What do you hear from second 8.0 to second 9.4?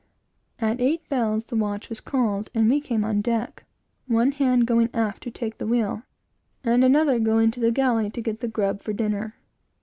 to get the grub for dinner.